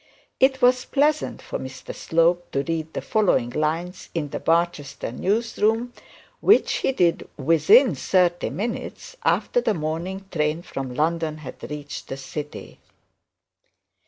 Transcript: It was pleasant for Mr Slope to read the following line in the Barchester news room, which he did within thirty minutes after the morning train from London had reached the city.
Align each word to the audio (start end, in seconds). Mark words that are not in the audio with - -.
It 0.39 0.63
was 0.63 0.85
pleasant 0.85 1.43
for 1.43 1.59
Mr 1.59 1.93
Slope 1.93 2.49
to 2.53 2.63
read 2.63 2.91
the 2.91 3.03
following 3.03 3.51
line 3.51 3.93
in 4.15 4.29
the 4.29 4.39
Barchester 4.39 5.11
news 5.11 5.59
room, 5.59 5.93
which 6.39 6.77
he 6.77 6.91
did 6.91 7.29
within 7.37 7.93
thirty 7.93 8.49
minutes 8.49 9.15
after 9.23 9.61
the 9.61 9.75
morning 9.75 10.25
train 10.31 10.63
from 10.63 10.95
London 10.95 11.37
had 11.37 11.61
reached 11.69 12.07
the 12.07 12.17
city. 12.17 12.79